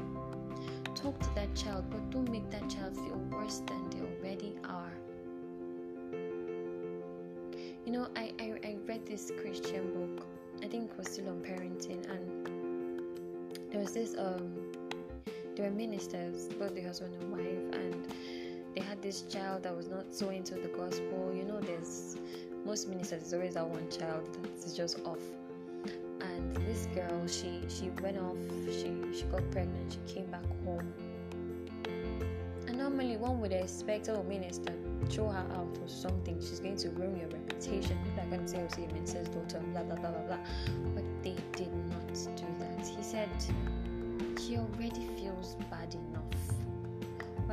Talk 0.96 1.20
to 1.20 1.36
that 1.36 1.54
child, 1.56 1.86
but 1.90 2.10
don't 2.10 2.30
make 2.30 2.50
that 2.52 2.70
child 2.70 2.96
feel 2.96 3.22
worse 3.32 3.62
than 3.66 3.90
they 3.90 4.00
already 4.00 4.56
are. 4.64 4.94
You 7.86 7.92
know, 7.92 8.08
I, 8.16 8.32
I, 8.40 8.54
I 8.64 8.78
read 8.88 9.06
this 9.06 9.32
Christian 9.42 9.94
book. 9.94 10.26
I 10.64 10.68
think 10.68 10.92
it 10.92 10.98
was 10.98 11.08
still 11.08 11.30
on 11.30 11.42
parenting, 11.42 12.10
and 12.10 13.02
there 13.72 13.82
was 13.82 13.92
this 13.92 14.16
um, 14.18 14.54
there 15.56 15.70
were 15.70 15.76
ministers, 15.76 16.48
both 16.60 16.74
the 16.74 16.82
husband 16.82 17.16
and 17.22 17.32
wife, 17.32 17.80
and 17.80 18.08
they 18.76 18.82
had 18.82 19.02
this 19.02 19.22
child 19.24 19.64
that 19.64 19.76
was 19.76 19.88
not 19.88 20.14
so 20.14 20.30
into 20.30 20.56
the 20.56 20.70
gospel. 20.70 21.34
You 21.36 21.44
know, 21.44 21.60
there's 21.60 22.18
most 22.66 22.88
ministers 22.88 23.30
there's 23.30 23.34
always 23.34 23.54
that 23.56 23.68
one 23.68 23.90
child 23.90 24.28
that's 24.42 24.74
just 24.74 25.00
off. 25.06 25.20
And 26.22 26.56
this 26.56 26.88
girl, 26.96 27.28
she 27.28 27.62
she 27.68 27.90
went 28.02 28.18
off. 28.18 28.38
She 28.66 28.96
she 29.14 29.24
got 29.32 29.50
pregnant. 29.52 29.98
She 30.08 30.14
came 30.14 30.26
back 30.28 30.46
home. 30.66 30.94
And 32.68 32.78
normally 32.78 33.18
one 33.18 33.40
would 33.42 33.52
expect, 33.52 34.10
oh, 34.10 34.24
minister, 34.24 34.74
throw 35.10 35.30
her 35.30 35.46
out 35.54 35.78
or 35.82 35.88
something. 35.88 36.40
She's 36.40 36.60
going 36.60 36.78
to 36.78 36.90
ruin 36.92 37.20
your 37.20 37.30
reputation. 37.30 37.98
People 38.06 38.24
are 38.24 38.28
going 38.28 38.42
to 38.42 38.48
say, 38.48 38.62
oh, 38.62 38.84
a 38.84 38.94
minister's 38.94 39.28
daughter, 39.30 39.60
blah 39.74 39.84
blah 39.84 39.96
blah 39.98 40.12
blah 40.12 40.22
blah. 40.22 40.40
But 40.96 41.04
they 41.24 41.36
did 41.56 41.74
not 41.90 42.14
do 42.14 42.46
that. 42.60 42.88
He 42.88 43.04
said 43.04 43.30
she 44.40 44.58
already 44.58 45.08
feels 45.18 45.56
bad 45.70 45.94
enough. 45.94 46.24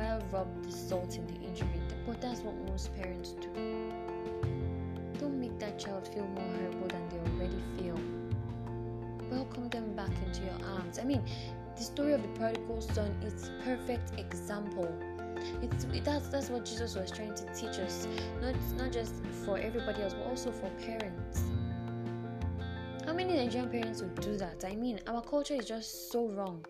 While 0.01 0.23
rub 0.31 0.63
the 0.63 0.71
salt 0.71 1.15
in 1.15 1.27
the 1.27 1.47
injury, 1.47 1.79
but 2.07 2.19
that's 2.19 2.39
what 2.39 2.55
most 2.67 2.91
parents 2.95 3.35
do. 3.39 3.49
Don't 5.19 5.39
make 5.39 5.59
that 5.59 5.77
child 5.77 6.07
feel 6.07 6.25
more 6.25 6.43
horrible 6.57 6.87
than 6.87 7.07
they 7.09 7.19
already 7.29 7.61
feel. 7.77 7.99
Welcome 9.29 9.69
them 9.69 9.93
back 9.93 10.09
into 10.25 10.41
your 10.41 10.57
arms. 10.75 10.97
I 10.97 11.03
mean, 11.03 11.21
the 11.75 11.83
story 11.83 12.13
of 12.13 12.23
the 12.23 12.29
prodigal 12.29 12.81
son 12.81 13.15
is 13.23 13.49
a 13.49 13.63
perfect 13.63 14.19
example. 14.19 14.91
It's 15.61 15.85
that's 16.03 16.29
that's 16.29 16.49
what 16.49 16.65
Jesus 16.65 16.95
was 16.95 17.11
trying 17.11 17.35
to 17.35 17.45
teach 17.53 17.77
us, 17.77 18.07
not 18.41 18.55
not 18.79 18.91
just 18.91 19.13
for 19.45 19.59
everybody 19.59 20.01
else, 20.01 20.15
but 20.15 20.25
also 20.25 20.51
for 20.51 20.69
parents. 20.83 21.43
How 23.05 23.13
many 23.13 23.35
Nigerian 23.35 23.69
parents 23.69 24.01
would 24.01 24.19
do 24.19 24.35
that? 24.37 24.65
I 24.65 24.75
mean, 24.75 24.99
our 25.05 25.21
culture 25.21 25.53
is 25.53 25.67
just 25.67 26.11
so 26.11 26.27
wrong. 26.29 26.65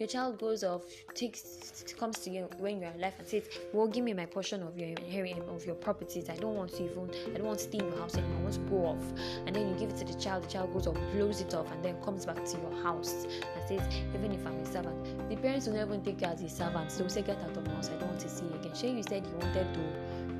Your 0.00 0.08
child 0.08 0.38
goes 0.38 0.64
off, 0.64 0.86
takes 1.12 1.84
comes 1.98 2.20
to 2.20 2.30
you 2.30 2.48
when 2.56 2.80
you're 2.80 2.90
alive 2.92 3.12
and 3.18 3.28
says, 3.28 3.42
"Well, 3.74 3.86
give 3.86 4.02
me 4.02 4.14
my 4.14 4.24
portion 4.24 4.62
of 4.62 4.78
your 4.78 4.88
inheritance 4.88 5.44
of 5.50 5.66
your 5.66 5.74
properties. 5.74 6.30
I 6.30 6.36
don't 6.36 6.56
want 6.56 6.72
to 6.76 6.84
even, 6.84 7.10
I 7.34 7.36
don't 7.36 7.46
want 7.46 7.58
to 7.58 7.64
stay 7.64 7.80
in 7.80 7.84
your 7.84 7.98
house 7.98 8.14
anymore. 8.14 8.38
I 8.38 8.42
want 8.44 8.54
to 8.54 8.60
go 8.60 8.86
off." 8.86 9.04
And 9.44 9.54
then 9.54 9.68
you 9.68 9.74
give 9.78 9.90
it 9.90 9.98
to 9.98 10.06
the 10.06 10.18
child. 10.18 10.44
The 10.44 10.48
child 10.48 10.72
goes 10.72 10.86
off, 10.86 10.96
blows 11.12 11.42
it 11.42 11.52
off, 11.52 11.70
and 11.70 11.84
then 11.84 12.00
comes 12.02 12.24
back 12.24 12.42
to 12.42 12.56
your 12.56 12.82
house 12.82 13.26
and 13.54 13.68
says, 13.68 13.82
"Even 14.14 14.32
if 14.32 14.46
I'm 14.46 14.58
a 14.58 14.64
servant, 14.64 15.28
the 15.28 15.36
parents 15.36 15.66
will 15.66 15.74
never 15.74 15.98
take 15.98 16.22
you 16.22 16.28
as 16.28 16.40
a 16.40 16.48
servant. 16.48 16.98
Will 16.98 17.10
say, 17.10 17.20
"Get 17.20 17.36
out 17.36 17.54
of 17.54 17.66
my 17.66 17.74
house. 17.74 17.90
I 17.90 17.96
don't 17.98 18.08
want 18.08 18.20
to 18.20 18.30
see 18.30 18.46
you 18.46 18.54
again." 18.54 18.74
Sure, 18.74 18.88
you 18.88 19.02
said 19.02 19.26
you 19.26 19.36
wanted 19.36 19.68
to, 19.74 19.80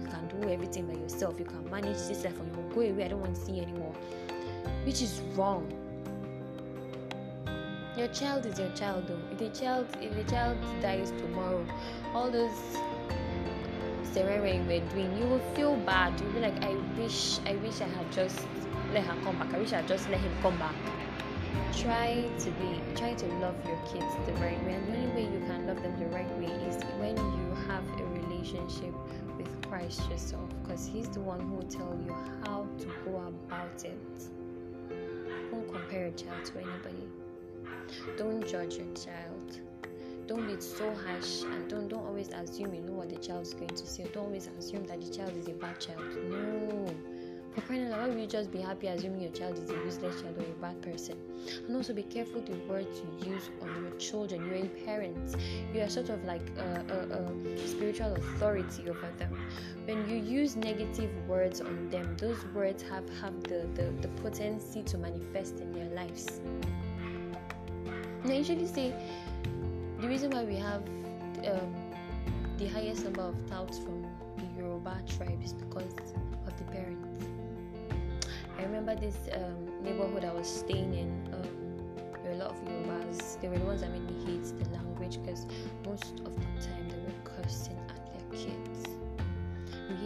you 0.01 0.09
can 0.09 0.41
do 0.41 0.49
everything 0.49 0.87
by 0.87 0.95
yourself. 0.95 1.39
You 1.39 1.45
can 1.45 1.69
manage 1.69 1.99
this 2.09 2.25
life 2.25 2.41
on 2.41 2.47
your 2.47 2.57
own. 2.57 2.69
Go 2.71 2.81
away. 2.81 3.05
I 3.05 3.09
don't 3.09 3.21
want 3.21 3.35
to 3.35 3.41
see 3.43 3.53
you 3.53 3.63
anymore. 3.65 3.93
Which 4.87 5.03
is 5.03 5.21
wrong 5.37 5.71
your 8.01 8.09
child 8.09 8.47
is 8.47 8.59
your 8.59 8.71
child 8.71 9.07
though. 9.07 9.21
If 9.31 9.39
the 9.39 9.61
child 9.61 9.87
if 10.01 10.15
the 10.17 10.25
child 10.25 10.57
dies 10.81 11.11
tomorrow 11.11 11.67
all 12.15 12.31
those 12.31 12.61
ceremony 14.05 14.61
were 14.61 14.87
doing 14.93 15.19
you 15.19 15.27
will 15.27 15.45
feel 15.55 15.77
bad. 15.77 16.19
You'll 16.19 16.33
be 16.33 16.41
like 16.41 16.65
i 16.65 16.73
wish 16.97 17.39
i 17.45 17.57
wish 17.57 17.83
i 17.83 17.89
had 17.97 18.11
just 18.11 18.47
let 18.95 19.05
her 19.05 19.17
come 19.23 19.37
back. 19.39 19.53
I 19.53 19.59
wish 19.59 19.75
i 19.75 19.83
had 19.83 19.89
just 19.89 20.09
let 20.09 20.19
him 20.19 20.33
come 20.41 20.59
back. 20.59 20.75
Try 21.77 22.25
to 22.39 22.51
be 22.63 22.81
try 22.97 23.13
to 23.13 23.27
love 23.45 23.57
your 23.67 23.79
kids 23.93 24.17
the 24.27 24.33
right 24.45 24.65
way. 24.65 24.73
And 24.73 24.89
the 24.89 24.97
only 24.97 25.13
way 25.17 25.33
you 25.35 25.41
can 25.47 25.67
love 25.67 25.83
them 25.83 25.95
the 25.99 26.07
right 26.07 26.39
way 26.39 26.53
is 26.69 26.83
when 27.05 27.19
you 27.19 27.55
have 27.69 27.85
a 28.01 28.05
relationship 28.21 28.95
with 29.37 29.51
christ 29.69 30.09
yourself 30.09 30.49
because 30.63 30.87
he's 30.87 31.11
the 31.11 31.21
one 31.21 31.41
who 31.41 31.57
will 31.57 31.73
tell 31.79 31.95
you 32.07 32.15
how 32.47 32.67
to 32.79 32.87
go 33.05 33.19
about 33.29 33.85
it. 33.85 34.31
Don't 35.51 35.71
compare 35.71 36.07
your 36.07 36.13
child 36.13 36.45
to 36.47 36.59
anybody 36.59 37.20
don't 38.17 38.47
judge 38.47 38.77
your 38.77 38.93
child. 38.95 39.61
Don't 40.27 40.47
be 40.47 40.61
so 40.61 40.95
harsh 40.95 41.43
and 41.43 41.69
don't 41.69 41.89
don't 41.89 42.07
always 42.07 42.29
assume 42.29 42.73
you 42.73 42.83
know 42.83 42.93
what 42.93 43.09
the 43.09 43.17
child 43.17 43.43
is 43.43 43.55
going 43.55 43.69
to 43.69 43.87
say. 43.87 44.05
Don't 44.13 44.27
always 44.27 44.49
assume 44.59 44.87
that 44.87 45.01
the 45.01 45.11
child 45.11 45.37
is 45.37 45.49
a 45.49 45.53
bad 45.53 45.81
child. 45.81 46.05
No. 46.29 46.87
For 47.55 47.63
crying 47.63 47.87
out 47.87 47.91
loud, 47.91 48.01
why 48.03 48.09
will 48.15 48.21
you 48.21 48.27
just 48.29 48.53
be 48.53 48.61
happy 48.61 48.87
assuming 48.87 49.23
your 49.23 49.33
child 49.33 49.59
is 49.59 49.71
a 49.71 49.75
useless 49.75 50.23
child 50.23 50.39
or 50.39 50.43
a 50.43 50.61
bad 50.61 50.81
person? 50.83 51.17
And 51.67 51.75
also 51.75 51.93
be 51.93 52.05
careful 52.05 52.43
the 52.43 52.55
words 52.69 53.03
you 53.03 53.33
use 53.33 53.51
on 53.61 53.83
your 53.83 53.91
children. 53.99 54.47
You're 54.47 54.67
a 54.67 54.69
parent. 54.85 55.35
You 55.75 55.81
are 55.81 55.89
sort 55.89 56.11
of 56.11 56.25
like 56.25 56.49
a, 56.57 56.85
a, 56.89 57.55
a 57.55 57.67
spiritual 57.67 58.15
authority 58.15 58.89
over 58.89 59.09
them. 59.19 59.37
When 59.85 60.09
you 60.09 60.17
use 60.17 60.55
negative 60.55 61.11
words 61.27 61.61
on 61.61 61.91
them, 61.91 62.17
those 62.19 62.39
words 62.55 62.85
have 62.85 63.09
have 63.21 63.43
the, 63.43 63.67
the, 63.75 63.93
the 64.01 64.09
potency 64.23 64.85
to 64.85 64.99
manifest 64.99 65.59
in 65.59 65.73
their 65.73 65.89
lives. 65.91 66.41
I 68.31 68.35
usually 68.35 68.67
say 68.67 68.95
the 70.01 70.07
reason 70.07 70.31
why 70.31 70.45
we 70.45 70.55
have 70.57 70.83
um, 71.51 71.75
the 72.59 72.69
highest 72.69 73.03
number 73.05 73.23
of 73.23 73.35
touts 73.51 73.79
from 73.79 74.03
the 74.37 74.47
Yoruba 74.57 75.03
tribe 75.17 75.41
is 75.43 75.53
because 75.53 75.93
of 76.47 76.57
the 76.57 76.65
parents. 76.71 77.25
I 78.57 78.63
remember 78.63 78.95
this 78.95 79.17
um, 79.35 79.83
neighborhood 79.83 80.25
I 80.25 80.33
was 80.33 80.47
staying 80.49 80.95
in. 80.95 81.11
Um, 81.35 82.07
there 82.23 82.23
were 82.23 82.31
a 82.31 82.45
lot 82.45 82.51
of 82.51 82.59
Yorubas 82.65 83.41
they 83.41 83.49
were 83.49 83.59
the 83.59 83.65
ones 83.65 83.81
that 83.81 83.91
made 83.91 84.09
me 84.09 84.25
hate 84.25 84.45
the 84.63 84.71
language 84.77 85.19
because 85.25 85.47
most 85.85 86.21
of 86.21 86.37
the 86.37 86.47
time 86.65 86.89
they 86.89 86.99
were 86.99 87.21
cursing 87.25 87.79
at 87.89 88.13
their 88.13 88.39
kids. 88.39 88.90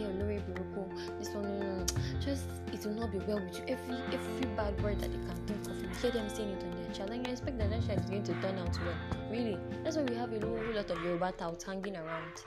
Buruko, 0.03 0.89
this 1.19 1.29
one, 1.29 1.85
just 2.19 2.45
it 2.73 2.85
will 2.85 2.93
not 2.93 3.11
be 3.11 3.19
well 3.19 3.39
with 3.39 3.57
you. 3.57 3.63
Every 3.67 3.95
every 4.11 4.45
bad 4.55 4.81
word 4.83 4.99
that 4.99 5.11
they 5.11 5.17
can 5.17 5.35
think 5.47 5.67
of, 5.67 5.81
you 5.81 5.89
hear 6.01 6.11
them 6.11 6.29
saying 6.29 6.49
it 6.49 6.63
on 6.63 6.83
their 6.83 6.93
child, 6.93 7.09
and 7.11 7.25
you 7.25 7.31
expect 7.31 7.57
that 7.59 7.69
that 7.69 7.85
child 7.87 7.99
is 7.99 8.09
going 8.09 8.23
to 8.23 8.33
turn 8.41 8.57
out 8.57 8.77
well. 8.81 9.19
Really, 9.31 9.57
that's 9.83 9.97
why 9.97 10.03
we 10.03 10.15
have 10.15 10.33
a 10.33 10.39
whole 10.45 10.59
lot 10.73 10.89
of 10.89 11.01
Yoruba 11.03 11.33
touts 11.37 11.63
hanging 11.63 11.95
around. 11.95 12.43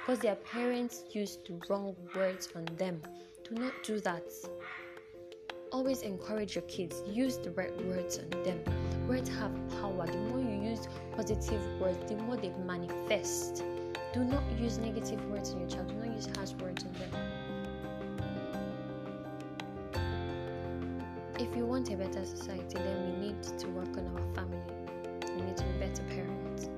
Because 0.00 0.18
their 0.20 0.34
parents 0.36 1.04
used 1.12 1.48
wrong 1.68 1.94
words 2.16 2.48
on 2.56 2.64
them. 2.76 3.00
Do 3.48 3.54
not 3.54 3.72
do 3.84 4.00
that. 4.00 4.24
Always 5.70 6.02
encourage 6.02 6.56
your 6.56 6.64
kids. 6.64 7.02
Use 7.06 7.38
the 7.38 7.52
right 7.52 7.74
words 7.86 8.18
on 8.18 8.42
them. 8.42 8.60
Words 9.08 9.28
have 9.30 9.52
power. 9.80 10.06
The 10.06 10.18
more 10.18 10.40
you 10.40 10.70
use 10.70 10.88
positive 11.16 11.62
words 11.80 11.98
the 12.10 12.16
more 12.16 12.36
they 12.36 12.50
manifest 12.66 13.62
do 14.12 14.24
not 14.24 14.42
use 14.58 14.78
negative 14.78 15.24
words 15.30 15.50
in 15.50 15.60
your 15.60 15.68
child. 15.68 15.88
Do 15.88 15.94
not 15.94 16.14
use 16.14 16.28
harsh 16.36 16.52
words 16.62 16.84
on 16.84 16.92
them. 16.92 17.10
If 21.38 21.56
you 21.56 21.64
want 21.66 21.90
a 21.90 21.96
better 21.96 22.24
society 22.24 22.74
then 22.74 23.20
we 23.20 23.26
need 23.26 23.42
to 23.42 23.66
work 23.68 23.96
on 23.96 24.06
our 24.14 24.34
family. 24.34 24.60
We 25.34 25.42
need 25.42 25.56
to 25.56 25.64
be 25.64 25.78
better 25.78 26.02
parents 26.04 26.68